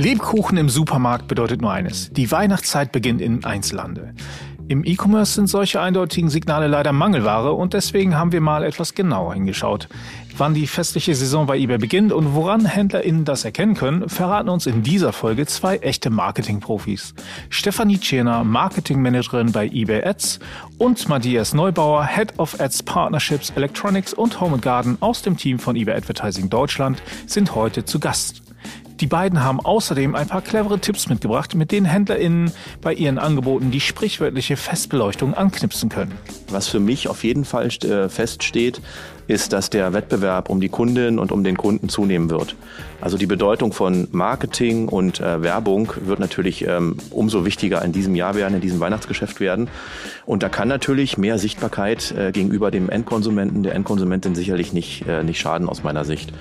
[0.00, 2.10] Lebkuchen im Supermarkt bedeutet nur eines.
[2.10, 4.14] Die Weihnachtszeit beginnt im Einzelhandel.
[4.66, 9.34] Im E-Commerce sind solche eindeutigen Signale leider Mangelware und deswegen haben wir mal etwas genauer
[9.34, 9.90] hingeschaut.
[10.38, 14.64] Wann die festliche Saison bei eBay beginnt und woran HändlerInnen das erkennen können, verraten uns
[14.64, 17.12] in dieser Folge zwei echte Marketing-Profis.
[17.50, 20.38] Stefanie Tschirner, Marketingmanagerin bei eBay Ads
[20.78, 25.76] und Matthias Neubauer, Head of Ads Partnerships, Electronics und Home Garden aus dem Team von
[25.76, 28.49] eBay Advertising Deutschland sind heute zu Gast.
[29.00, 32.52] Die beiden haben außerdem ein paar clevere Tipps mitgebracht, mit denen HändlerInnen
[32.82, 36.12] bei ihren Angeboten die sprichwörtliche Festbeleuchtung anknipsen können.
[36.50, 38.82] Was für mich auf jeden Fall äh, feststeht,
[39.26, 42.56] ist, dass der Wettbewerb um die Kundin und um den Kunden zunehmen wird.
[43.00, 48.14] Also die Bedeutung von Marketing und äh, Werbung wird natürlich ähm, umso wichtiger in diesem
[48.14, 49.68] Jahr werden, in diesem Weihnachtsgeschäft werden.
[50.26, 55.22] Und da kann natürlich mehr Sichtbarkeit äh, gegenüber dem Endkonsumenten, der Endkonsumentin sicherlich nicht, äh,
[55.24, 56.34] nicht schaden aus meiner Sicht.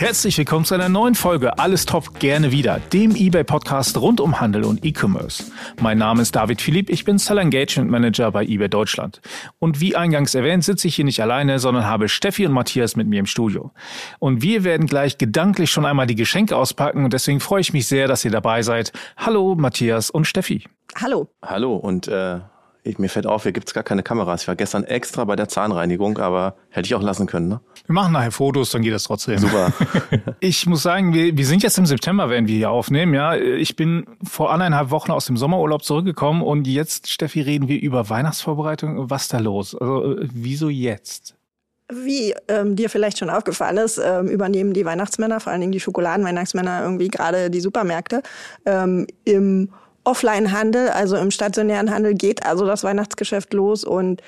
[0.00, 4.40] Herzlich willkommen zu einer neuen Folge Alles Top gerne wieder, dem eBay Podcast rund um
[4.40, 5.52] Handel und E-Commerce.
[5.78, 9.20] Mein Name ist David Philipp, ich bin Seller Engagement Manager bei eBay Deutschland.
[9.58, 13.08] Und wie eingangs erwähnt, sitze ich hier nicht alleine, sondern habe Steffi und Matthias mit
[13.08, 13.72] mir im Studio.
[14.20, 17.86] Und wir werden gleich gedanklich schon einmal die Geschenke auspacken und deswegen freue ich mich
[17.86, 18.94] sehr, dass ihr dabei seid.
[19.18, 20.64] Hallo Matthias und Steffi.
[20.96, 21.28] Hallo.
[21.42, 22.40] Hallo und äh,
[22.82, 24.42] ich, mir fällt auf, hier gibt's gar keine Kameras.
[24.42, 27.48] Ich war gestern extra bei der Zahnreinigung, aber hätte ich auch lassen können.
[27.48, 27.60] Ne?
[27.86, 29.38] Wir machen nachher Fotos, dann geht das trotzdem.
[29.38, 29.72] Super.
[30.40, 33.12] ich muss sagen, wir, wir sind jetzt im September, wenn wir hier aufnehmen.
[33.12, 37.80] Ja, ich bin vor anderthalb Wochen aus dem Sommerurlaub zurückgekommen und jetzt, Steffi, reden wir
[37.80, 39.10] über Weihnachtsvorbereitung.
[39.10, 39.74] Was ist da los?
[39.74, 41.34] Also wieso jetzt?
[41.92, 45.80] Wie ähm, dir vielleicht schon aufgefallen ist, ähm, übernehmen die Weihnachtsmänner, vor allen Dingen die
[45.80, 48.22] Schokoladenweihnachtsmänner, irgendwie gerade die Supermärkte.
[48.64, 49.70] Ähm, Im
[50.04, 54.22] Offline-Handel, also im stationären Handel geht also das Weihnachtsgeschäft los und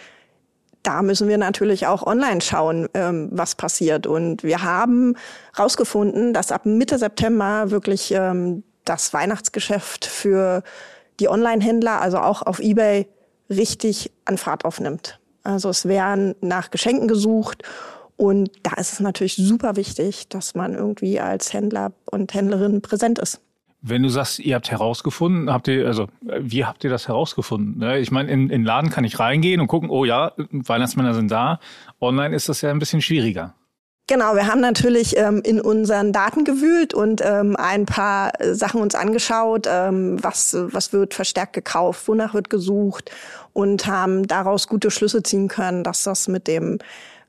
[0.83, 4.07] da müssen wir natürlich auch online schauen, ähm, was passiert.
[4.07, 5.17] Und wir haben
[5.55, 10.63] herausgefunden, dass ab Mitte September wirklich ähm, das Weihnachtsgeschäft für
[11.21, 13.07] die Online-Händler, also auch auf eBay,
[13.49, 15.21] richtig an Fahrt aufnimmt.
[15.45, 17.63] Also es werden nach Geschenken gesucht
[18.17, 23.19] und da ist es natürlich super wichtig, dass man irgendwie als Händler und Händlerin präsent
[23.19, 23.41] ist.
[23.83, 27.79] Wenn du sagst, ihr habt herausgefunden, habt ihr, also wie habt ihr das herausgefunden?
[27.79, 27.99] Ne?
[27.99, 31.59] Ich meine, in, in Laden kann ich reingehen und gucken, oh ja, Weihnachtsmänner sind da.
[32.01, 33.55] Online ist das ja ein bisschen schwieriger.
[34.09, 38.95] Genau, wir haben natürlich ähm, in unseren Daten gewühlt und ähm, ein paar Sachen uns
[38.95, 43.11] angeschaut, ähm, was, was wird verstärkt gekauft, wonach wird gesucht
[43.53, 46.79] und haben daraus gute Schlüsse ziehen können, dass das mit dem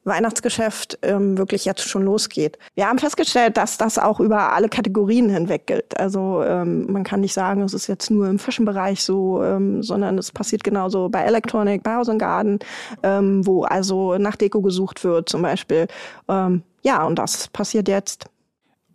[0.05, 2.57] Weihnachtsgeschäft ähm, wirklich jetzt schon losgeht.
[2.75, 5.97] Wir haben festgestellt, dass das auch über alle Kategorien hinweg gilt.
[5.99, 10.17] Also ähm, man kann nicht sagen, es ist jetzt nur im Fashion-Bereich so, ähm, sondern
[10.17, 12.59] es passiert genauso bei Electronic, bei House Garden,
[13.01, 15.87] ähm, wo also nach Deko gesucht wird zum Beispiel.
[16.27, 18.25] Ähm, ja, und das passiert jetzt.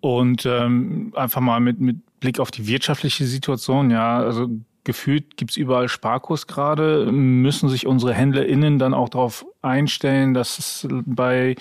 [0.00, 4.48] Und ähm, einfach mal mit, mit Blick auf die wirtschaftliche Situation, ja, also
[4.88, 7.12] gefühlt gibt es überall Sparkurs gerade.
[7.12, 11.56] Müssen sich unsere HändlerInnen dann auch darauf einstellen, dass es bei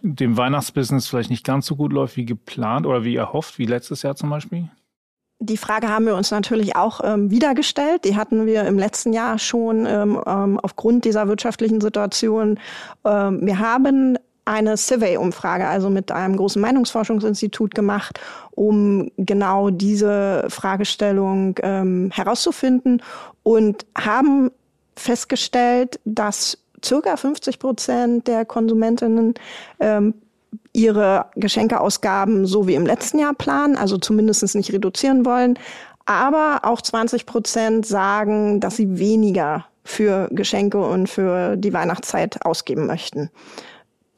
[0.00, 4.00] dem Weihnachtsbusiness vielleicht nicht ganz so gut läuft wie geplant oder wie erhofft, wie letztes
[4.00, 4.70] Jahr zum Beispiel?
[5.42, 8.06] Die Frage haben wir uns natürlich auch ähm, wieder gestellt.
[8.06, 12.58] Die hatten wir im letzten Jahr schon ähm, ähm aufgrund dieser wirtschaftlichen Situation.
[13.04, 14.18] Ähm, wir haben
[14.50, 18.18] eine Survey-Umfrage, also mit einem großen Meinungsforschungsinstitut gemacht,
[18.50, 23.00] um genau diese Fragestellung ähm, herauszufinden
[23.44, 24.50] und haben
[24.96, 29.34] festgestellt, dass circa 50 Prozent der Konsumentinnen
[29.78, 30.14] ähm,
[30.72, 35.60] ihre Geschenkeausgaben so wie im letzten Jahr planen, also zumindest nicht reduzieren wollen.
[36.06, 42.86] Aber auch 20 Prozent sagen, dass sie weniger für Geschenke und für die Weihnachtszeit ausgeben
[42.86, 43.30] möchten.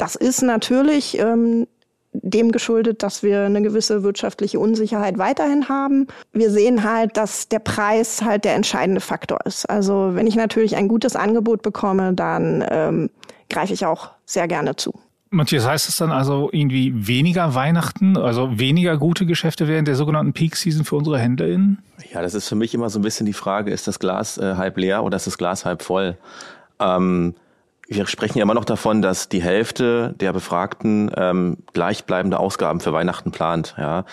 [0.02, 1.68] Das ist natürlich ähm,
[2.10, 6.08] dem geschuldet, dass wir eine gewisse wirtschaftliche Unsicherheit weiterhin haben.
[6.32, 9.64] Wir sehen halt, dass der Preis halt der entscheidende Faktor ist.
[9.70, 13.10] Also wenn ich natürlich ein gutes Angebot bekomme, dann ähm,
[13.48, 14.92] greife ich auch sehr gerne zu.
[15.30, 20.32] Matthias, heißt das dann also irgendwie weniger Weihnachten, also weniger gute Geschäfte während der sogenannten
[20.32, 21.78] Peak Season für unsere HändlerInnen?
[22.12, 24.56] Ja, das ist für mich immer so ein bisschen die Frage, ist das Glas äh,
[24.56, 26.18] halb leer oder ist das Glas halb voll?
[26.80, 27.36] Ähm,
[27.94, 32.92] wir sprechen ja immer noch davon, dass die Hälfte der Befragten ähm, gleichbleibende Ausgaben für
[32.92, 33.74] Weihnachten plant.
[33.78, 34.04] Ja,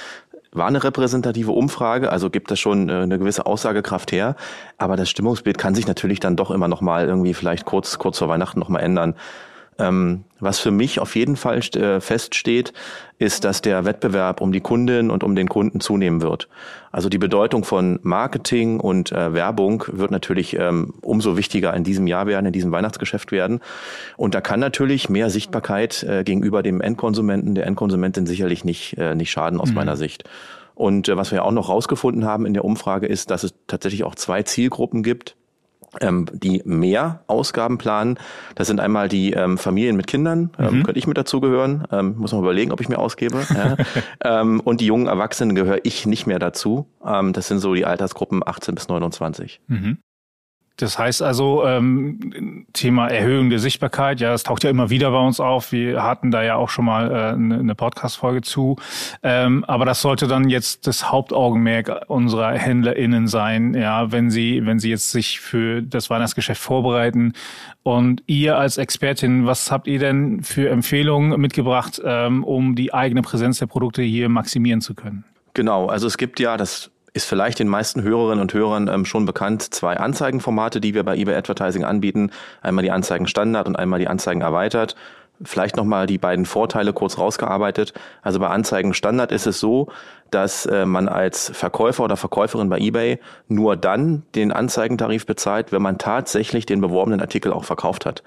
[0.52, 4.36] war eine repräsentative Umfrage, also gibt das schon äh, eine gewisse Aussagekraft her.
[4.78, 8.18] Aber das Stimmungsbild kann sich natürlich dann doch immer noch mal irgendwie vielleicht kurz kurz
[8.18, 9.16] vor Weihnachten noch mal ändern.
[9.80, 12.74] Ähm, was für mich auf jeden Fall äh, feststeht,
[13.18, 16.48] ist, dass der Wettbewerb um die Kundin und um den Kunden zunehmen wird.
[16.92, 22.08] Also die Bedeutung von Marketing und äh, Werbung wird natürlich ähm, umso wichtiger in diesem
[22.08, 23.62] Jahr werden, in diesem Weihnachtsgeschäft werden.
[24.18, 29.16] Und da kann natürlich mehr Sichtbarkeit äh, gegenüber dem Endkonsumenten, der Endkonsumentin sicherlich nicht, äh,
[29.16, 29.76] nicht schaden aus mhm.
[29.76, 30.24] meiner Sicht.
[30.76, 34.06] Und äh, was wir auch noch rausgefunden haben in der Umfrage ist, dass es tatsächlich
[34.06, 35.36] auch zwei Zielgruppen gibt,
[36.01, 38.18] ähm, die mehr Ausgaben planen.
[38.56, 40.83] Das sind einmal die ähm, Familien mit Kindern, ähm, mhm.
[40.83, 43.45] könnte ich mit dazugehören, ähm, muss man überlegen, ob ich mir ausgebe.
[43.50, 43.75] ja.
[44.41, 46.88] ähm, und die jungen Erwachsenen gehöre ich nicht mehr dazu.
[47.06, 49.62] Ähm, das sind so die Altersgruppen 18 bis 29.
[49.68, 49.97] Mhm.
[50.81, 55.20] Das heißt also, ähm, Thema Erhöhung der Sichtbarkeit, ja, das taucht ja immer wieder bei
[55.20, 55.74] uns auf.
[55.74, 58.78] Wir hatten da ja auch schon mal äh, eine, eine Podcast-Folge zu.
[59.22, 64.80] Ähm, aber das sollte dann jetzt das Hauptaugenmerk unserer HändlerInnen sein, ja, wenn sie, wenn
[64.80, 67.34] sie jetzt sich für das Weihnachtsgeschäft vorbereiten.
[67.84, 73.22] Und ihr als Expertin, was habt ihr denn für Empfehlungen mitgebracht, ähm, um die eigene
[73.22, 75.26] Präsenz der Produkte hier maximieren zu können?
[75.54, 79.25] Genau, also es gibt ja das ist vielleicht den meisten Hörerinnen und Hörern ähm, schon
[79.25, 82.31] bekannt, zwei Anzeigenformate, die wir bei eBay Advertising anbieten.
[82.62, 84.95] Einmal die Anzeigen Standard und einmal die Anzeigen erweitert.
[85.44, 87.94] Vielleicht nochmal die beiden Vorteile kurz rausgearbeitet.
[88.21, 89.89] Also bei Anzeigen Standard ist es so,
[90.31, 93.19] dass äh, man als Verkäufer oder Verkäuferin bei eBay
[93.50, 98.24] nur dann den Anzeigentarif bezahlt, wenn man tatsächlich den beworbenen Artikel auch verkauft hat.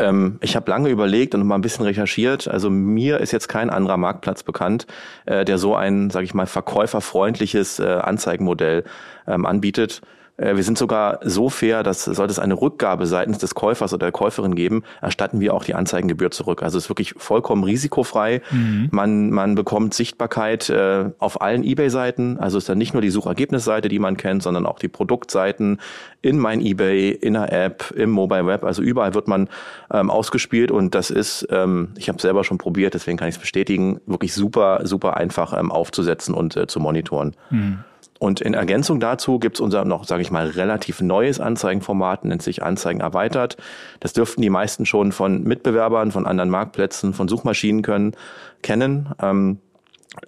[0.00, 2.48] Ähm, ich habe lange überlegt und mal ein bisschen recherchiert.
[2.48, 4.86] Also mir ist jetzt kein anderer Marktplatz bekannt,
[5.26, 8.84] äh, der so ein, sage ich mal, verkäuferfreundliches äh, Anzeigenmodell
[9.28, 10.00] ähm, anbietet.
[10.40, 14.06] Äh, wir sind sogar so fair, dass sollte es eine Rückgabe seitens des Käufers oder
[14.06, 16.62] der Käuferin geben, erstatten wir auch die Anzeigengebühr zurück.
[16.62, 18.40] Also es ist wirklich vollkommen risikofrei.
[18.50, 18.88] Mhm.
[18.90, 22.38] Man, man bekommt Sichtbarkeit äh, auf allen eBay-Seiten.
[22.38, 25.80] Also es ist dann nicht nur die Suchergebnisseite, die man kennt, sondern auch die Produktseiten
[26.22, 28.64] in mein eBay, in der App, im Mobile Web.
[28.64, 29.48] Also überall wird man
[29.92, 33.40] ähm, ausgespielt und das ist, ähm, ich habe selber schon probiert, deswegen kann ich es
[33.40, 37.34] bestätigen, wirklich super, super einfach ähm, aufzusetzen und äh, zu monitoren.
[37.50, 37.84] Mhm.
[38.20, 42.62] Und in Ergänzung dazu gibt's unser noch, sage ich mal, relativ neues Anzeigenformat, nennt sich
[42.62, 43.56] Anzeigen erweitert.
[43.98, 48.12] Das dürften die meisten schon von Mitbewerbern, von anderen Marktplätzen, von Suchmaschinen können,
[48.60, 49.08] kennen.
[49.22, 49.58] Ähm,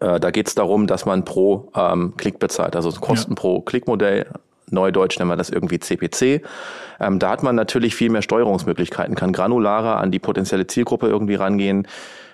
[0.00, 3.36] äh, da geht's darum, dass man pro ähm, Klick bezahlt, also Kosten ja.
[3.36, 4.26] pro Klickmodell.
[4.70, 6.42] Neudeutsch nennen wir das irgendwie CPC.
[6.98, 11.34] Ähm, da hat man natürlich viel mehr Steuerungsmöglichkeiten, kann granularer an die potenzielle Zielgruppe irgendwie
[11.34, 11.86] rangehen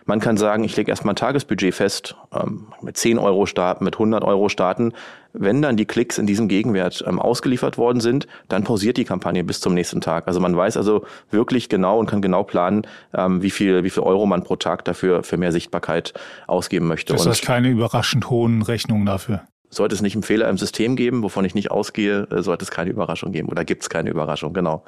[0.08, 3.96] man kann sagen, ich lege erstmal ein Tagesbudget fest, ähm, mit 10 Euro starten, mit
[3.96, 4.94] 100 Euro starten.
[5.34, 9.44] Wenn dann die Klicks in diesem Gegenwert ähm, ausgeliefert worden sind, dann pausiert die Kampagne
[9.44, 10.26] bis zum nächsten Tag.
[10.26, 14.02] Also man weiß also wirklich genau und kann genau planen, ähm, wie viel, wie viel
[14.02, 16.14] Euro man pro Tag dafür für mehr Sichtbarkeit
[16.46, 17.12] ausgeben möchte.
[17.12, 19.42] Das heißt keine überraschend hohen Rechnungen dafür.
[19.70, 22.70] Sollte es nicht einen Fehler im System geben, wovon ich nicht ausgehe, äh, sollte es
[22.70, 24.84] keine Überraschung geben oder gibt es keine Überraschung, genau.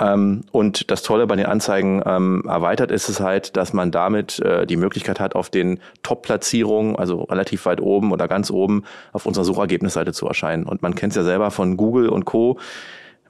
[0.00, 4.38] Ähm, und das Tolle bei den Anzeigen ähm, erweitert ist es halt, dass man damit
[4.40, 9.26] äh, die Möglichkeit hat, auf den Top-Platzierungen, also relativ weit oben oder ganz oben, auf
[9.26, 10.64] unserer Suchergebnisseite zu erscheinen.
[10.64, 12.58] Und man kennt es ja selber von Google und Co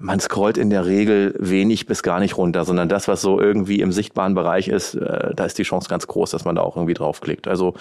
[0.03, 3.81] man scrollt in der Regel wenig bis gar nicht runter, sondern das, was so irgendwie
[3.81, 6.77] im sichtbaren Bereich ist, äh, da ist die Chance ganz groß, dass man da auch
[6.77, 7.47] irgendwie draufklickt.
[7.47, 7.75] Also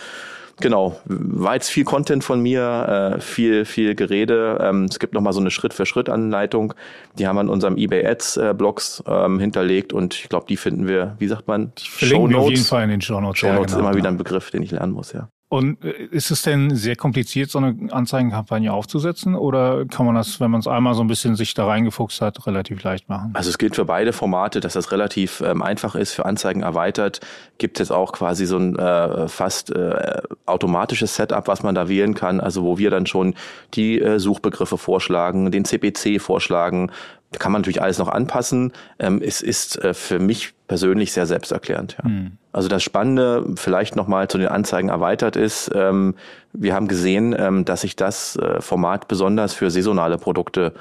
[0.59, 4.59] genau, war jetzt viel Content von mir, äh, viel, viel Gerede.
[4.62, 6.75] Ähm, es gibt nochmal so eine Schritt-für-Schritt-Anleitung.
[7.18, 10.88] Die haben wir in unserem eBay Ads-Blogs äh, ähm, hinterlegt und ich glaube, die finden
[10.88, 11.74] wir, wie sagt man?
[11.79, 13.39] Verlinken wir auf jeden Fall in den Show Notes.
[13.39, 15.27] Show Notes ja, genau, immer wieder ein Begriff, den ich lernen muss, ja.
[15.51, 19.36] Und äh, ist es denn sehr kompliziert, so eine Anzeigenkampagne aufzusetzen?
[19.36, 22.48] Oder kann man das, wenn man es einmal so ein bisschen sich da reingefuchst hat,
[22.48, 23.31] relativ leicht machen?
[23.33, 26.13] Also es gilt für beide Formate, dass das relativ ähm, einfach ist.
[26.13, 27.19] Für Anzeigen erweitert
[27.57, 32.15] gibt es auch quasi so ein äh, fast äh, automatisches Setup, was man da wählen
[32.15, 32.39] kann.
[32.39, 33.36] Also wo wir dann schon
[33.74, 36.93] die äh, Suchbegriffe vorschlagen, den CPC vorschlagen,
[37.34, 38.72] da kann man natürlich alles noch anpassen.
[39.00, 41.98] Ähm, es ist äh, für mich persönlich sehr selbsterklärend.
[42.01, 42.10] Ja.
[42.10, 42.38] Mhm.
[42.53, 46.15] Also das Spannende vielleicht nochmal zu den Anzeigen erweitert ist, ähm,
[46.53, 50.74] wir haben gesehen, ähm, dass sich das äh, Format besonders für saisonale Produkte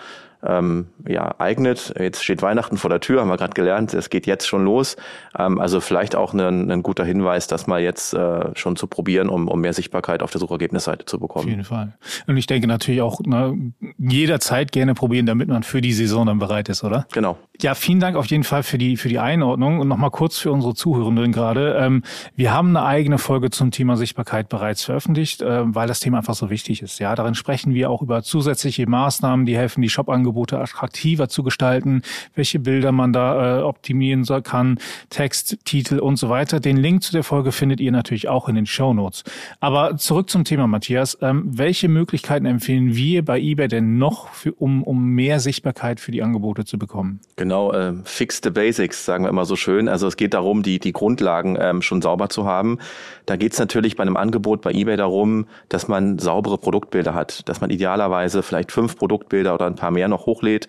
[0.42, 1.94] ähm, ja, eignet.
[1.98, 4.96] Jetzt steht Weihnachten vor der Tür, haben wir gerade gelernt, es geht jetzt schon los.
[5.38, 9.28] Ähm, also vielleicht auch ein, ein guter Hinweis, das mal jetzt äh, schon zu probieren,
[9.28, 11.44] um, um mehr Sichtbarkeit auf der Suchergebnisseite zu bekommen.
[11.44, 11.94] Auf jeden Fall.
[12.26, 16.38] Und ich denke natürlich auch ne, jederzeit gerne probieren, damit man für die Saison dann
[16.38, 17.06] bereit ist, oder?
[17.12, 17.38] Genau.
[17.60, 20.50] Ja, vielen Dank auf jeden Fall für die, für die Einordnung und nochmal kurz für
[20.50, 21.74] unsere Zuhörenden gerade.
[21.78, 22.02] Ähm,
[22.34, 26.34] wir haben eine eigene Folge zum Thema Sichtbarkeit bereits veröffentlicht, äh, weil das Thema einfach
[26.34, 26.98] so wichtig ist.
[26.98, 31.42] Ja, darin sprechen wir auch über zusätzliche Maßnahmen, die helfen, die Shop-Angebote Angebote attraktiver zu
[31.42, 32.02] gestalten,
[32.34, 36.60] welche Bilder man da äh, optimieren kann, Text, Titel und so weiter.
[36.60, 39.24] Den Link zu der Folge findet ihr natürlich auch in den Show Notes.
[39.58, 41.18] Aber zurück zum Thema, Matthias.
[41.20, 46.12] Ähm, welche Möglichkeiten empfehlen wir bei eBay denn noch, für, um, um mehr Sichtbarkeit für
[46.12, 47.20] die Angebote zu bekommen?
[47.36, 49.88] Genau, äh, fix the basics, sagen wir immer so schön.
[49.88, 52.78] Also es geht darum, die, die Grundlagen ähm, schon sauber zu haben.
[53.26, 57.48] Da geht es natürlich bei einem Angebot bei eBay darum, dass man saubere Produktbilder hat,
[57.48, 60.68] dass man idealerweise vielleicht fünf Produktbilder oder ein paar mehr noch hochlädt,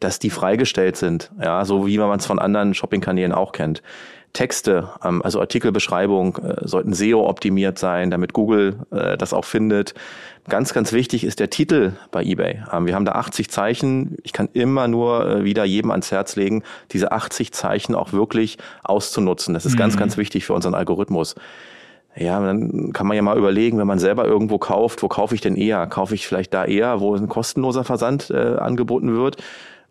[0.00, 3.82] dass die freigestellt sind, ja, so wie man es von anderen Shopping-Kanälen auch kennt.
[4.32, 9.94] Texte, ähm, also Artikelbeschreibung, äh, sollten SEO optimiert sein, damit Google äh, das auch findet.
[10.48, 12.62] Ganz, ganz wichtig ist der Titel bei eBay.
[12.72, 14.16] Ähm, wir haben da 80 Zeichen.
[14.22, 18.58] Ich kann immer nur äh, wieder jedem ans Herz legen, diese 80 Zeichen auch wirklich
[18.82, 19.54] auszunutzen.
[19.54, 19.78] Das ist mhm.
[19.78, 21.34] ganz, ganz wichtig für unseren Algorithmus.
[22.14, 25.40] Ja, dann kann man ja mal überlegen, wenn man selber irgendwo kauft, wo kaufe ich
[25.40, 25.86] denn eher?
[25.86, 29.36] Kaufe ich vielleicht da eher, wo ein kostenloser Versand äh, angeboten wird?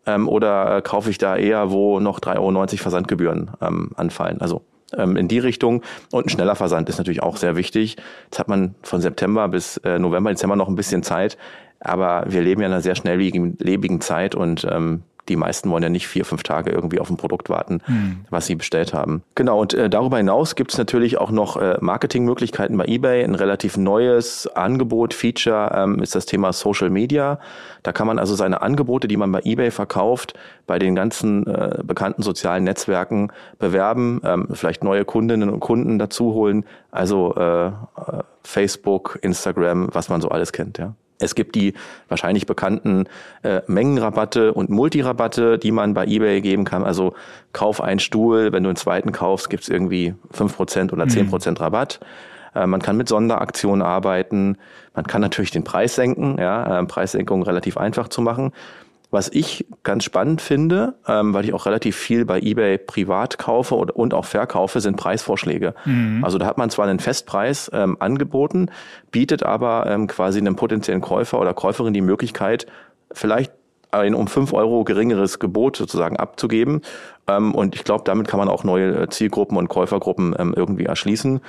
[0.05, 4.39] Ähm, oder äh, kaufe ich da eher, wo noch 3,90 Euro Versandgebühren ähm, anfallen?
[4.39, 4.61] Also
[4.97, 5.81] ähm, in die Richtung.
[6.11, 7.97] Und ein schneller Versand ist natürlich auch sehr wichtig.
[8.25, 11.37] Jetzt hat man von September bis äh, November, Dezember noch ein bisschen Zeit.
[11.79, 15.89] Aber wir leben ja in einer sehr schnelllebigen Zeit und ähm, die meisten wollen ja
[15.89, 18.25] nicht vier, fünf Tage irgendwie auf ein Produkt warten, hm.
[18.29, 19.23] was sie bestellt haben.
[19.35, 23.23] Genau, und äh, darüber hinaus gibt es natürlich auch noch äh, Marketingmöglichkeiten bei eBay.
[23.23, 27.39] Ein relativ neues Angebot, Feature ähm, ist das Thema Social Media.
[27.83, 30.33] Da kann man also seine Angebote, die man bei eBay verkauft,
[30.67, 36.33] bei den ganzen äh, bekannten sozialen Netzwerken bewerben, ähm, vielleicht neue Kundinnen und Kunden dazu
[36.33, 36.65] holen.
[36.91, 37.71] Also äh, äh
[38.43, 40.95] Facebook, Instagram, was man so alles kennt, ja.
[41.21, 41.73] Es gibt die
[42.07, 43.05] wahrscheinlich bekannten
[43.43, 46.83] äh, Mengenrabatte und Multirabatte, die man bei eBay geben kann.
[46.83, 47.13] Also
[47.53, 51.59] kauf einen Stuhl, wenn du einen zweiten kaufst, gibt's irgendwie fünf Prozent oder zehn Prozent
[51.59, 51.63] mhm.
[51.63, 51.99] Rabatt.
[52.55, 54.57] Äh, man kann mit Sonderaktionen arbeiten.
[54.93, 56.37] Man kann natürlich den Preis senken.
[56.39, 58.51] Ja, äh, Preissenkung relativ einfach zu machen.
[59.11, 63.75] Was ich ganz spannend finde, ähm, weil ich auch relativ viel bei eBay privat kaufe
[63.75, 65.75] und, und auch verkaufe, sind Preisvorschläge.
[65.85, 66.23] Mhm.
[66.23, 68.69] Also da hat man zwar einen Festpreis ähm, angeboten,
[69.11, 72.67] bietet aber ähm, quasi einem potenziellen Käufer oder Käuferin die Möglichkeit,
[73.11, 73.51] vielleicht
[73.91, 76.81] ein um fünf Euro geringeres Gebot sozusagen abzugeben.
[77.27, 80.85] Ähm, und ich glaube, damit kann man auch neue äh, Zielgruppen und Käufergruppen ähm, irgendwie
[80.85, 81.41] erschließen.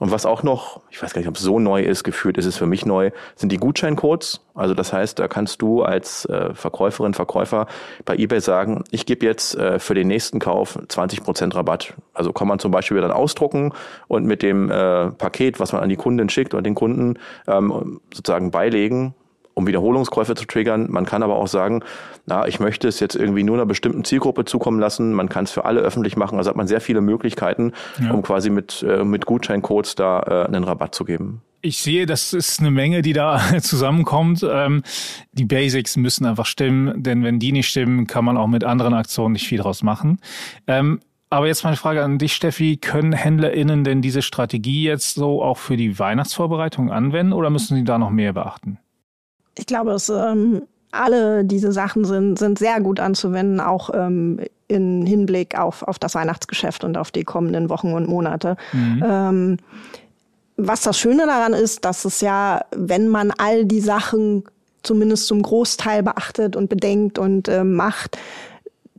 [0.00, 2.46] Und was auch noch, ich weiß gar nicht, ob es so neu ist, gefühlt ist
[2.46, 4.40] es für mich neu, sind die Gutscheincodes.
[4.54, 7.66] Also das heißt, da kannst du als äh, Verkäuferin, Verkäufer
[8.04, 11.94] bei eBay sagen, ich gebe jetzt äh, für den nächsten Kauf 20 Prozent Rabatt.
[12.14, 13.72] Also kann man zum Beispiel dann ausdrucken
[14.06, 18.50] und mit dem Paket, was man an die Kundin schickt oder den Kunden ähm, sozusagen
[18.50, 19.14] beilegen
[19.58, 20.86] um Wiederholungskäufe zu triggern.
[20.88, 21.82] Man kann aber auch sagen,
[22.26, 25.12] na, ich möchte es jetzt irgendwie nur einer bestimmten Zielgruppe zukommen lassen.
[25.12, 26.38] Man kann es für alle öffentlich machen.
[26.38, 28.12] Also hat man sehr viele Möglichkeiten, ja.
[28.12, 31.42] um quasi mit, äh, mit Gutscheincodes da äh, einen Rabatt zu geben.
[31.60, 34.46] Ich sehe, das ist eine Menge, die da zusammenkommt.
[34.48, 34.84] Ähm,
[35.32, 38.94] die Basics müssen einfach stimmen, denn wenn die nicht stimmen, kann man auch mit anderen
[38.94, 40.20] Aktionen nicht viel draus machen.
[40.68, 41.00] Ähm,
[41.30, 42.76] aber jetzt meine Frage an dich, Steffi.
[42.76, 47.84] Können HändlerInnen denn diese Strategie jetzt so auch für die Weihnachtsvorbereitung anwenden oder müssen sie
[47.84, 48.78] da noch mehr beachten?
[49.58, 55.04] Ich glaube, es ähm, alle diese Sachen sind, sind sehr gut anzuwenden, auch ähm, in
[55.04, 58.56] Hinblick auf, auf das Weihnachtsgeschäft und auf die kommenden Wochen und Monate.
[58.72, 59.04] Mhm.
[59.06, 59.56] Ähm,
[60.56, 64.44] was das Schöne daran ist, dass es ja, wenn man all die Sachen
[64.82, 68.18] zumindest zum Großteil beachtet und bedenkt und äh, macht,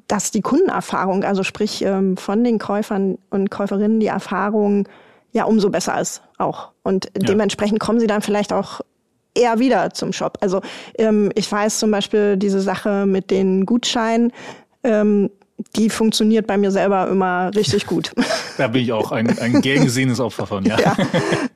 [0.07, 4.87] dass die Kundenerfahrung, also sprich ähm, von den Käufern und Käuferinnen die Erfahrung
[5.31, 6.69] ja umso besser ist auch.
[6.83, 7.23] Und ja.
[7.23, 8.81] dementsprechend kommen sie dann vielleicht auch
[9.35, 10.37] eher wieder zum Shop.
[10.41, 10.61] Also
[10.97, 14.31] ähm, ich weiß zum Beispiel diese Sache mit den Gutscheinen.
[14.83, 15.29] Ähm,
[15.75, 18.11] die funktioniert bei mir selber immer richtig gut.
[18.57, 20.77] Da bin ich auch ein, ein gern gesehenes Opfer von, ja.
[20.81, 20.97] ja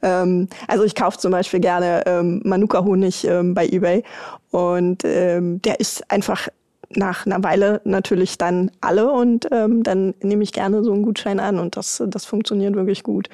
[0.02, 4.04] ähm, also ich kaufe zum Beispiel gerne ähm, Manuka-Honig ähm, bei Ebay
[4.52, 6.48] und ähm, der ist einfach
[6.96, 11.42] nach einer Weile natürlich dann alle und ähm, dann nehme ich gerne so einen Gutschein
[11.42, 13.28] an und das, das funktioniert wirklich gut.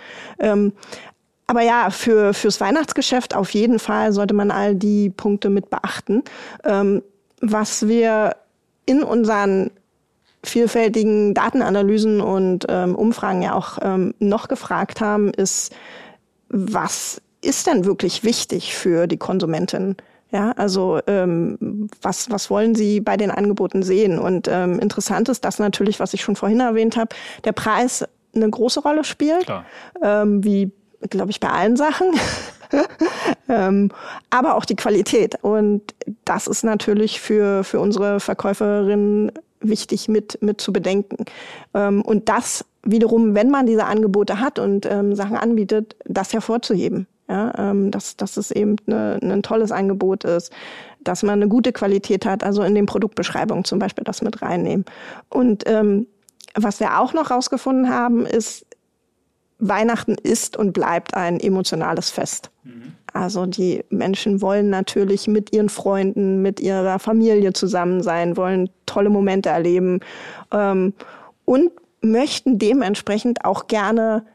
[1.50, 6.22] Aber ja, für, fürs Weihnachtsgeschäft auf jeden Fall sollte man all die Punkte mit beachten.
[6.64, 7.02] Ähm,
[7.42, 8.36] was wir
[8.86, 9.72] in unseren
[10.44, 15.74] vielfältigen Datenanalysen und ähm, Umfragen ja auch ähm, noch gefragt haben, ist,
[16.50, 19.96] was ist denn wirklich wichtig für die Konsumentin?
[20.30, 24.20] Ja, also ähm, was, was wollen Sie bei den Angeboten sehen?
[24.20, 28.48] Und ähm, interessant ist das natürlich, was ich schon vorhin erwähnt habe, der Preis eine
[28.48, 29.52] große Rolle spielt,
[30.04, 30.72] ähm, wie
[31.10, 32.08] glaube ich, bei allen Sachen.
[33.50, 33.90] ähm,
[34.30, 35.36] aber auch die Qualität.
[35.42, 35.82] Und
[36.26, 41.26] das ist natürlich für, für unsere Verkäuferinnen wichtig mit, mit zu bedenken.
[41.74, 47.08] Ähm, und das wiederum, wenn man diese Angebote hat und ähm, Sachen anbietet, das hervorzuheben.
[47.28, 50.52] Ja, ähm, dass, dass es eben eine, ein tolles Angebot ist,
[51.04, 54.84] dass man eine gute Qualität hat, also in den Produktbeschreibungen zum Beispiel das mit reinnehmen.
[55.30, 56.08] Und ähm,
[56.56, 58.66] was wir auch noch rausgefunden haben, ist,
[59.60, 62.50] Weihnachten ist und bleibt ein emotionales Fest.
[62.64, 62.94] Mhm.
[63.14, 69.10] Also die Menschen wollen natürlich mit ihren Freunden, mit ihrer Familie zusammen sein, wollen tolle
[69.10, 70.00] Momente erleben
[70.52, 70.94] ähm,
[71.46, 74.26] und möchten dementsprechend auch gerne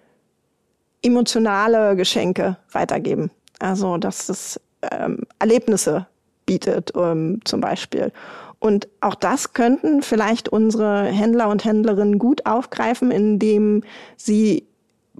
[1.02, 3.30] emotionale Geschenke weitergeben.
[3.58, 6.06] Also dass es ähm, Erlebnisse
[6.44, 8.12] bietet ähm, zum Beispiel.
[8.58, 13.82] Und auch das könnten vielleicht unsere Händler und Händlerinnen gut aufgreifen, indem
[14.16, 14.66] sie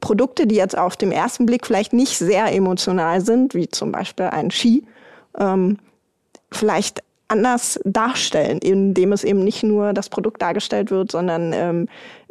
[0.01, 4.27] Produkte, die jetzt auf dem ersten Blick vielleicht nicht sehr emotional sind, wie zum Beispiel
[4.27, 4.85] ein Ski,
[5.39, 5.79] ähm,
[6.51, 11.89] vielleicht anders darstellen, indem es eben nicht nur das Produkt dargestellt wird, sondern ähm,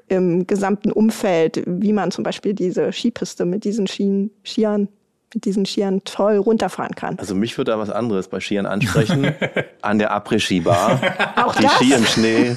[0.07, 4.87] im gesamten Umfeld, wie man zum Beispiel diese Skipiste mit diesen Skien, Skiern
[5.33, 7.17] mit diesen Skiern toll runterfahren kann.
[7.17, 9.33] Also mich würde da was anderes bei Skiern ansprechen.
[9.81, 10.99] An der Après-Ski-Bar.
[11.37, 11.73] Auch die das?
[11.73, 12.55] Ski im Schnee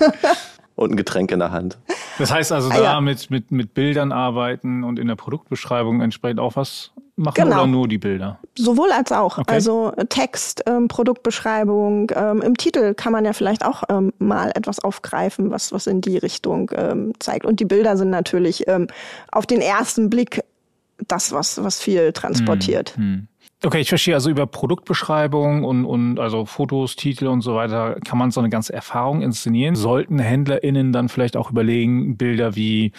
[0.76, 1.78] und ein Getränk in der Hand.
[2.18, 3.00] Das heißt also ah, da ja.
[3.00, 7.56] mit, mit, mit Bildern arbeiten und in der Produktbeschreibung entsprechend auch was machen genau.
[7.56, 8.38] oder nur die Bilder?
[8.56, 9.38] Sowohl als auch.
[9.38, 9.52] Okay.
[9.52, 14.52] Also äh, Text, ähm, Produktbeschreibung, ähm, im Titel kann man ja vielleicht auch ähm, mal
[14.54, 17.46] etwas aufgreifen, was, was in die Richtung ähm, zeigt.
[17.46, 18.86] Und die Bilder sind natürlich ähm,
[19.32, 20.42] auf den ersten Blick
[21.08, 22.96] das, was, was viel transportiert.
[22.96, 23.28] Hm, hm.
[23.64, 24.14] Okay, ich verstehe.
[24.14, 28.50] Also über Produktbeschreibung und, und also Fotos, Titel und so weiter kann man so eine
[28.50, 29.76] ganze Erfahrung inszenieren.
[29.76, 32.92] Sollten HändlerInnen dann vielleicht auch überlegen, Bilder wie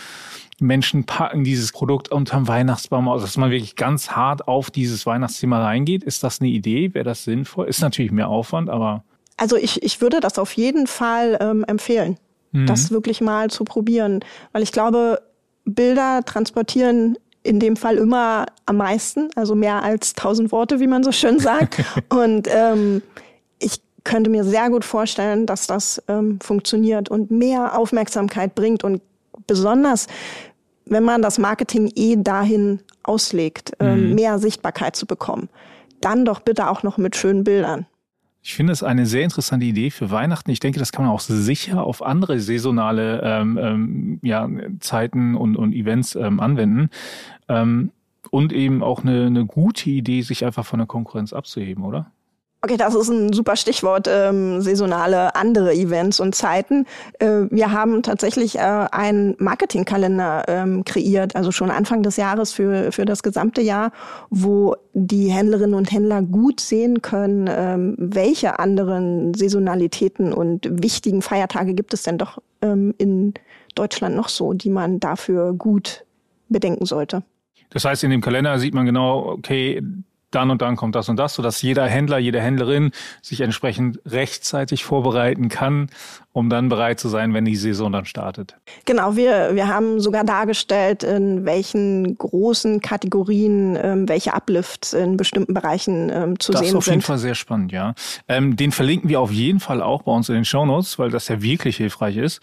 [0.60, 5.64] Menschen packen dieses Produkt unterm Weihnachtsbaum aus, dass man wirklich ganz hart auf dieses Weihnachtsthema
[5.64, 6.04] reingeht.
[6.04, 6.94] Ist das eine Idee?
[6.94, 7.68] Wäre das sinnvoll?
[7.68, 9.04] Ist natürlich mehr Aufwand, aber.
[9.38, 12.18] Also ich, ich würde das auf jeden Fall ähm, empfehlen,
[12.52, 12.66] mhm.
[12.66, 14.22] das wirklich mal zu probieren.
[14.52, 15.22] Weil ich glaube,
[15.66, 21.04] Bilder transportieren in dem Fall immer am meisten, also mehr als tausend Worte, wie man
[21.04, 21.84] so schön sagt.
[22.10, 23.02] und ähm,
[23.60, 29.02] ich könnte mir sehr gut vorstellen, dass das ähm, funktioniert und mehr Aufmerksamkeit bringt und
[29.48, 30.08] besonders
[30.90, 34.16] wenn man das Marketing eh dahin auslegt, ähm, mhm.
[34.16, 35.50] mehr Sichtbarkeit zu bekommen,
[36.02, 37.86] dann doch bitte auch noch mit schönen Bildern.
[38.48, 40.52] Ich finde es eine sehr interessante Idee für Weihnachten.
[40.52, 44.50] Ich denke, das kann man auch sicher auf andere saisonale ähm, ähm, ja,
[44.80, 46.90] Zeiten und, und Events ähm, anwenden.
[47.50, 47.92] Ähm,
[48.32, 52.10] und eben auch eine, eine gute Idee, sich einfach von der Konkurrenz abzuheben, oder?
[52.64, 56.86] Okay, das ist ein super Stichwort, ähm, saisonale andere Events und Zeiten.
[57.20, 62.92] Äh, wir haben tatsächlich äh, einen Marketingkalender ähm, kreiert, also schon Anfang des Jahres für,
[62.92, 63.92] für das gesamte Jahr,
[64.32, 71.76] wo die Händlerinnen und Händler gut sehen können, ähm, welche anderen Saisonalitäten und wichtigen Feiertage
[71.76, 73.36] gibt es denn doch ähm, in
[73.76, 76.06] Deutschland noch so, die man dafür gut
[76.50, 77.22] bedenken sollte.
[77.70, 79.84] Das heißt, in dem Kalender sieht man genau, okay,
[80.38, 82.92] dann und dann kommt das und das, sodass jeder Händler, jede Händlerin
[83.24, 85.90] sich entsprechend rechtzeitig vorbereiten kann,
[86.32, 88.56] um dann bereit zu sein, wenn die Saison dann startet.
[88.86, 95.56] Genau, wir, wir haben sogar dargestellt, in welchen großen Kategorien ähm, welche Uplifts in bestimmten
[95.56, 96.78] Bereichen ähm, zu das sehen sind.
[96.78, 97.96] Das ist auf jeden Fall sehr spannend, ja.
[98.28, 101.28] Ähm, den verlinken wir auf jeden Fall auch bei uns in den Shownotes, weil das
[101.28, 102.42] ja wirklich hilfreich ist.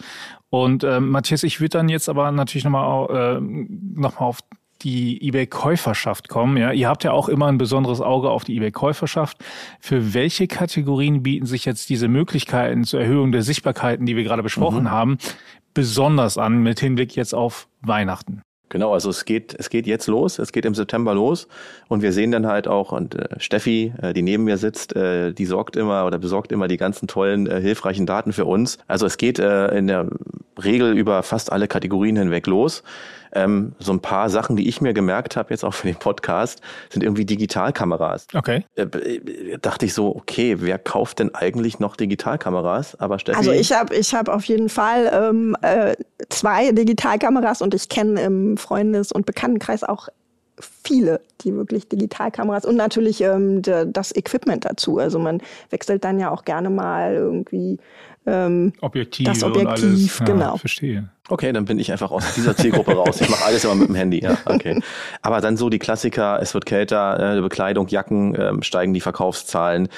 [0.49, 4.39] Und ähm, Matthias, ich würde dann jetzt aber natürlich nochmal äh, noch mal auf
[4.85, 6.57] die eBay-Käuferschaft kommen.
[6.57, 9.37] Ja, ihr habt ja auch immer ein besonderes Auge auf die eBay-Käuferschaft.
[9.79, 14.43] Für welche Kategorien bieten sich jetzt diese Möglichkeiten zur Erhöhung der Sichtbarkeiten, die wir gerade
[14.43, 14.91] besprochen mhm.
[14.91, 15.17] haben,
[15.73, 18.41] besonders an mit Hinblick jetzt auf Weihnachten?
[18.69, 21.47] Genau, also es geht, es geht jetzt los, es geht im September los
[21.87, 25.33] und wir sehen dann halt auch, und äh, Steffi, äh, die neben mir sitzt, äh,
[25.33, 28.79] die sorgt immer oder besorgt immer die ganzen tollen, äh, hilfreichen Daten für uns.
[28.87, 30.09] Also es geht äh, in der
[30.63, 32.83] Regel über fast alle Kategorien hinweg los.
[33.33, 36.61] Ähm, so ein paar Sachen, die ich mir gemerkt habe, jetzt auch für den Podcast,
[36.89, 38.27] sind irgendwie Digitalkameras.
[38.33, 38.65] Okay.
[38.75, 42.95] Äh, äh, dachte ich so, okay, wer kauft denn eigentlich noch Digitalkameras?
[42.95, 43.37] Aber Steffi.
[43.37, 45.95] Also ich habe ich hab auf jeden Fall ähm, äh,
[46.29, 50.07] zwei Digitalkameras und ich kenne im Freundes- und Bekanntenkreis auch
[50.59, 54.97] viele, die wirklich Digitalkameras und natürlich ähm, de, das Equipment dazu.
[54.97, 57.79] Also man wechselt dann ja auch gerne mal irgendwie
[58.27, 60.53] ähm, Objektiv das Objektiv, genau.
[60.53, 61.09] Ja, verstehe.
[61.29, 63.21] Okay, dann bin ich einfach aus dieser Zielgruppe raus.
[63.21, 64.37] Ich mache alles immer mit dem Handy, ja.
[64.45, 64.79] Okay.
[65.21, 69.89] Aber dann so die Klassiker, es wird kälter, äh, Bekleidung, Jacken, ähm, steigen die Verkaufszahlen.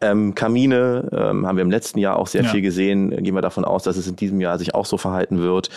[0.00, 2.50] Ähm, Kamine ähm, haben wir im letzten Jahr auch sehr ja.
[2.50, 3.10] viel gesehen.
[3.22, 5.70] Gehen wir davon aus, dass es in diesem Jahr sich auch so verhalten wird.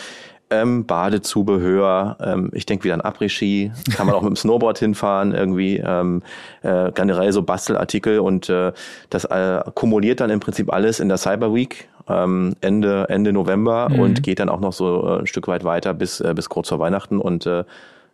[0.50, 5.34] Ähm, Badezubehör, ähm, ich denke wieder an Après-Ski, kann man auch mit dem Snowboard hinfahren,
[5.34, 6.22] irgendwie ähm,
[6.62, 8.72] äh, generell so Bastelartikel und äh,
[9.10, 13.88] das äh, kumuliert dann im Prinzip alles in der Cyber Week ähm, Ende, Ende November
[13.90, 13.98] mhm.
[14.00, 16.68] und geht dann auch noch so äh, ein Stück weit weiter bis, äh, bis kurz
[16.70, 17.64] vor Weihnachten und äh,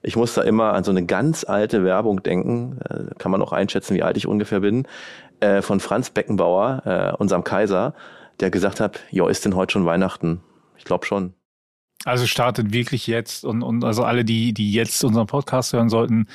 [0.02, 3.52] Ich muss da immer an so eine ganz alte Werbung denken, äh, kann man auch
[3.52, 4.86] einschätzen, wie alt ich ungefähr bin,
[5.40, 7.94] äh, von Franz Beckenbauer, äh, unserem Kaiser,
[8.40, 10.40] der gesagt hat, jo, ist denn heute schon Weihnachten?
[10.76, 11.32] Ich glaube schon.
[12.04, 16.26] Also startet wirklich jetzt und, und also alle, die, die jetzt unseren Podcast hören sollten,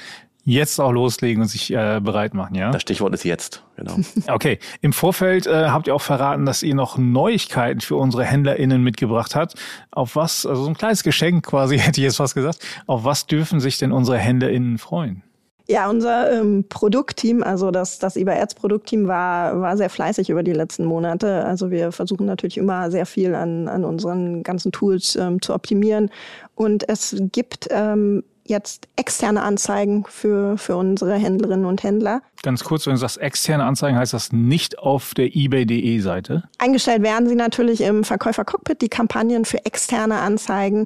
[0.45, 2.71] jetzt auch loslegen und sich äh, bereit machen, ja?
[2.71, 3.97] Das Stichwort ist jetzt, genau.
[4.33, 4.57] okay.
[4.81, 9.35] Im Vorfeld äh, habt ihr auch verraten, dass ihr noch Neuigkeiten für unsere HändlerInnen mitgebracht
[9.35, 9.55] habt.
[9.91, 12.59] Auf was, also so ein kleines Geschenk quasi, hätte ich jetzt fast gesagt.
[12.87, 15.23] Auf was dürfen sich denn unsere HändlerInnen freuen?
[15.71, 20.83] Ja, unser ähm, Produktteam, also das, das IBA-Produktteam war, war sehr fleißig über die letzten
[20.83, 21.45] Monate.
[21.45, 26.09] Also wir versuchen natürlich immer sehr viel an, an unseren ganzen Tools ähm, zu optimieren.
[26.55, 32.21] Und es gibt ähm, jetzt externe Anzeigen für, für unsere Händlerinnen und Händler.
[32.43, 36.43] Ganz kurz, wenn du sagst externe Anzeigen, heißt das nicht auf der eBay.de Seite?
[36.57, 40.85] Eingestellt werden sie natürlich im Verkäufer-Cockpit, die Kampagnen für externe Anzeigen.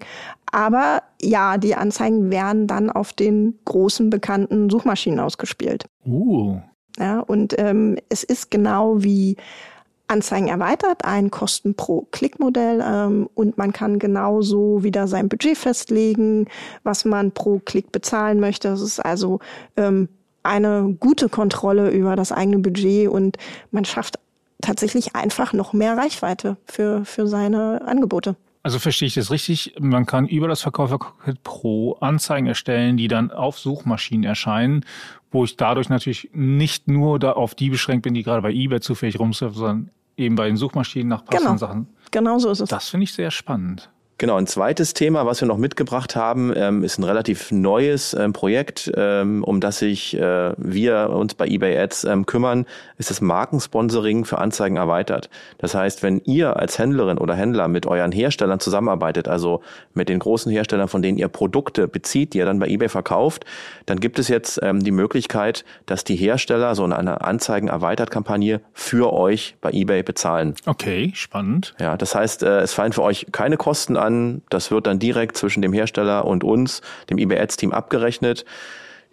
[0.52, 5.86] Aber ja, die Anzeigen werden dann auf den großen bekannten Suchmaschinen ausgespielt.
[6.06, 6.60] Uh.
[7.00, 9.38] Ja, und ähm, es ist genau wie
[10.08, 16.48] Anzeigen erweitert, ein Kosten pro Klick-Modell ähm, und man kann genauso wieder sein Budget festlegen,
[16.84, 18.68] was man pro Klick bezahlen möchte.
[18.68, 19.40] Das ist also
[19.78, 20.10] ähm,
[20.44, 23.38] eine gute Kontrolle über das eigene Budget und
[23.72, 24.20] man schafft
[24.62, 28.36] tatsächlich einfach noch mehr Reichweite für, für seine Angebote.
[28.64, 29.76] Also verstehe ich das richtig?
[29.80, 34.86] Man kann über das Verkäufer-Cockpit Pro Anzeigen erstellen, die dann auf Suchmaschinen erscheinen,
[35.32, 38.80] wo ich dadurch natürlich nicht nur da auf die beschränkt bin, die gerade bei eBay
[38.80, 41.58] zufällig rumsurfen, sondern eben bei den Suchmaschinen nach passenden genau.
[41.58, 41.88] Sachen.
[42.12, 42.70] Genau so ist es.
[42.70, 43.90] Das finde ich sehr spannend.
[44.20, 48.32] Genau, ein zweites Thema, was wir noch mitgebracht haben, ähm, ist ein relativ neues ähm,
[48.32, 52.66] Projekt, ähm, um das sich äh, wir uns bei eBay Ads ähm, kümmern,
[52.98, 55.30] ist das Markensponsoring für Anzeigen erweitert.
[55.58, 59.62] Das heißt, wenn ihr als Händlerin oder Händler mit euren Herstellern zusammenarbeitet, also
[59.94, 63.46] mit den großen Herstellern, von denen ihr Produkte bezieht, die ihr dann bei eBay verkauft,
[63.88, 68.62] dann gibt es jetzt ähm, die Möglichkeit, dass die Hersteller so eine Anzeigen erweitert Kampagne
[68.74, 70.54] für euch bei eBay bezahlen.
[70.68, 71.74] Okay, spannend.
[71.80, 74.42] Ja, das heißt, äh, es fallen für euch keine Kosten an.
[74.50, 78.46] Das wird dann direkt zwischen dem Hersteller und uns, dem eBay Ads Team abgerechnet.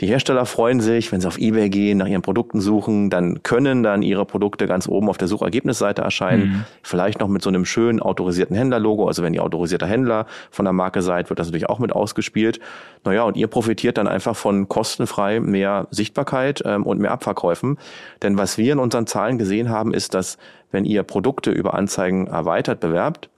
[0.01, 3.83] Die Hersteller freuen sich, wenn sie auf eBay gehen, nach ihren Produkten suchen, dann können
[3.83, 6.43] dann ihre Produkte ganz oben auf der Suchergebnisseite erscheinen.
[6.43, 6.65] Mhm.
[6.83, 9.07] Vielleicht noch mit so einem schönen autorisierten Händlerlogo.
[9.07, 12.61] Also wenn ihr autorisierter Händler von der Marke seid, wird das natürlich auch mit ausgespielt.
[13.05, 17.77] Naja, und ihr profitiert dann einfach von kostenfrei mehr Sichtbarkeit ähm, und mehr Abverkäufen.
[18.23, 20.39] Denn was wir in unseren Zahlen gesehen haben, ist, dass
[20.71, 23.29] wenn ihr Produkte über Anzeigen erweitert bewerbt,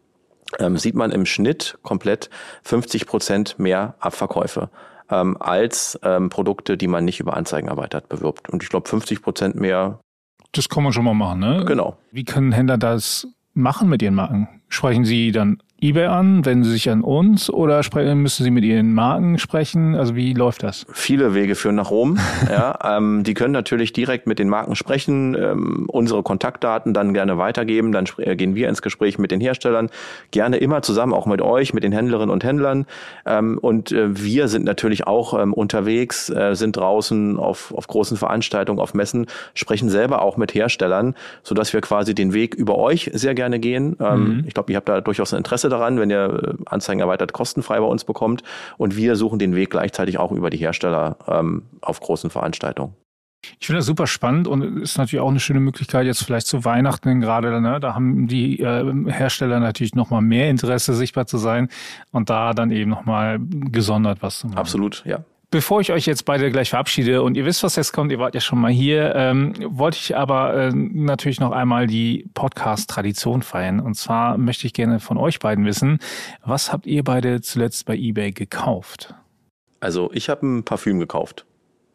[0.59, 2.31] ähm, sieht man im Schnitt komplett
[2.63, 4.71] 50 Prozent mehr Abverkäufe
[5.11, 8.49] ähm, als ähm, Produkte, die man nicht über Anzeigen erweitert bewirbt.
[8.49, 10.01] Und ich glaube 50 Prozent mehr.
[10.53, 11.65] Das kann man schon mal machen, ne?
[11.67, 11.97] Genau.
[12.11, 14.49] Wie können Händler das machen mit ihren Marken?
[14.69, 16.45] Sprechen sie dann eBay an?
[16.45, 17.83] Wenden Sie sich an uns oder
[18.15, 19.97] müssen Sie mit Ihren Marken sprechen?
[19.97, 20.87] Also wie läuft das?
[20.93, 22.21] Viele Wege führen nach Rom.
[22.49, 27.37] ja, ähm, die können natürlich direkt mit den Marken sprechen, ähm, unsere Kontaktdaten dann gerne
[27.37, 27.91] weitergeben.
[27.91, 29.91] Dann äh, gehen wir ins Gespräch mit den Herstellern,
[30.31, 32.87] gerne immer zusammen auch mit euch, mit den Händlerinnen und Händlern.
[33.27, 38.17] Ähm, und äh, wir sind natürlich auch ähm, unterwegs, äh, sind draußen auf, auf großen
[38.17, 43.11] Veranstaltungen, auf Messen, sprechen selber auch mit Herstellern, sodass wir quasi den Weg über euch
[43.13, 43.97] sehr gerne gehen.
[43.99, 44.45] Ähm, mhm.
[44.47, 47.81] Ich glaube, ihr habt da durchaus ein Interesse daran, wenn ihr äh, Anzeigen erweitert kostenfrei
[47.81, 48.43] bei uns bekommt.
[48.79, 52.95] Und wir suchen den Weg gleichzeitig auch über die Hersteller ähm, auf großen Veranstaltungen.
[53.59, 56.65] Ich finde das super spannend und ist natürlich auch eine schöne Möglichkeit jetzt vielleicht zu
[56.65, 57.61] Weihnachten gerade.
[57.61, 61.69] Ne, da haben die äh, Hersteller natürlich noch mal mehr Interesse sichtbar zu sein
[62.13, 64.59] und da dann eben noch mal gesondert was zu machen.
[64.59, 65.25] Absolut, ja.
[65.53, 68.35] Bevor ich euch jetzt beide gleich verabschiede und ihr wisst, was jetzt kommt, ihr wart
[68.35, 73.79] ja schon mal hier, ähm, wollte ich aber äh, natürlich noch einmal die Podcast-Tradition feiern.
[73.79, 75.99] Und zwar möchte ich gerne von euch beiden wissen,
[76.43, 79.15] was habt ihr beide zuletzt bei eBay gekauft?
[79.79, 81.45] Also ich habe ein Parfüm gekauft.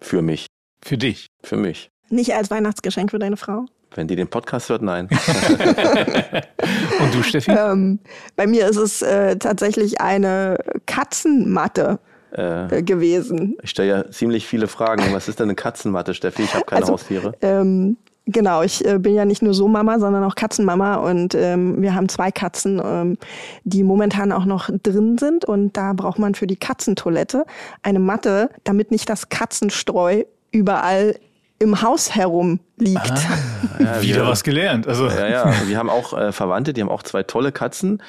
[0.02, 0.46] Für mich.
[0.86, 1.26] Für dich?
[1.42, 1.90] Für mich.
[2.10, 3.66] Nicht als Weihnachtsgeschenk für deine Frau?
[3.96, 5.10] Wenn die den Podcast hört, nein.
[7.00, 7.50] und du, Steffi?
[7.50, 8.02] Ähm,
[8.36, 12.00] bei mir ist es äh, tatsächlich eine Katzenmatte
[12.38, 13.58] äh, gewesen.
[13.64, 15.04] Ich stelle ja ziemlich viele Fragen.
[15.12, 16.44] Was ist denn eine Katzenmatte, Steffi?
[16.44, 17.34] Ich habe keine also, Haustiere.
[17.42, 17.98] Ähm,
[18.30, 21.96] Genau, ich äh, bin ja nicht nur so Mama, sondern auch Katzenmama und ähm, wir
[21.96, 23.18] haben zwei Katzen, ähm,
[23.64, 27.46] die momentan auch noch drin sind und da braucht man für die Katzentoilette
[27.84, 31.16] eine Matte, damit nicht das Katzenstreu überall
[31.60, 33.00] im Haus herum liegt.
[33.00, 34.88] Ah, ja, Wieder was gelernt.
[34.88, 35.08] Also.
[35.08, 35.54] Ja, ja.
[35.66, 38.02] Wir haben auch äh, Verwandte, die haben auch zwei tolle Katzen.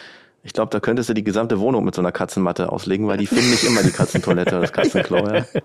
[0.49, 3.27] Ich glaube, da könntest du die gesamte Wohnung mit so einer Katzenmatte auslegen, weil die
[3.27, 5.19] finden nicht immer die Katzentoilette, das Katzenklo.
[5.19, 5.45] Ja.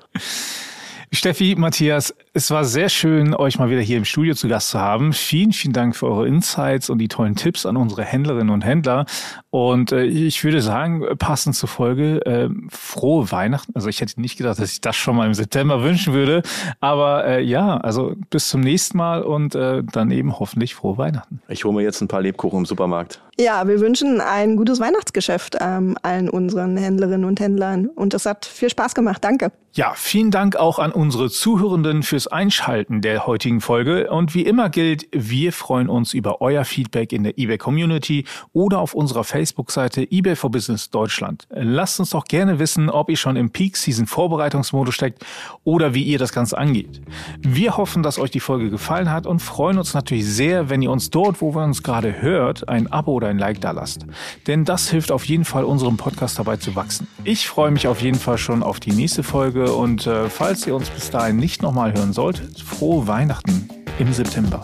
[1.14, 4.80] Steffi, Matthias, es war sehr schön, euch mal wieder hier im Studio zu Gast zu
[4.80, 5.14] haben.
[5.14, 9.06] Vielen, vielen Dank für eure Insights und die tollen Tipps an unsere Händlerinnen und Händler.
[9.52, 13.74] Und äh, ich würde sagen, passend zur Folge, äh, frohe Weihnachten.
[13.76, 16.42] Also ich hätte nicht gedacht, dass ich das schon mal im September wünschen würde.
[16.80, 21.44] Aber äh, ja, also bis zum nächsten Mal und äh, dann eben hoffentlich frohe Weihnachten.
[21.48, 23.22] Ich hole mir jetzt ein paar Lebkuchen im Supermarkt.
[23.40, 27.88] Ja, wir wünschen ein gutes Weihnachtsgeschäft ähm, allen unseren Händlerinnen und Händlern.
[27.88, 29.24] Und es hat viel Spaß gemacht.
[29.24, 29.52] Danke.
[29.76, 34.12] Ja, vielen Dank auch an unsere Zuhörenden fürs Einschalten der heutigen Folge.
[34.12, 38.78] Und wie immer gilt, wir freuen uns über euer Feedback in der eBay Community oder
[38.78, 41.48] auf unserer Facebook-Seite eBay for Business Deutschland.
[41.50, 45.26] Lasst uns doch gerne wissen, ob ihr schon im Peak Season Vorbereitungsmodus steckt
[45.64, 47.02] oder wie ihr das Ganze angeht.
[47.40, 50.92] Wir hoffen, dass euch die Folge gefallen hat und freuen uns natürlich sehr, wenn ihr
[50.92, 54.06] uns dort, wo wir uns gerade hört, ein Abo oder ein Like da lasst.
[54.48, 57.08] Denn das hilft auf jeden Fall unserem Podcast dabei zu wachsen.
[57.24, 60.76] Ich freue mich auf jeden Fall schon auf die nächste Folge und äh, falls ihr
[60.76, 64.64] uns bis dahin nicht nochmal hören solltet, frohe Weihnachten im September.